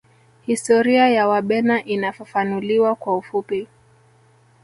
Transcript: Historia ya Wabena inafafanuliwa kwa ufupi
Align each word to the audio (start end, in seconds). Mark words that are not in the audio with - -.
Historia 0.47 1.09
ya 1.09 1.27
Wabena 1.27 1.83
inafafanuliwa 1.85 2.95
kwa 2.95 3.17
ufupi 3.17 3.67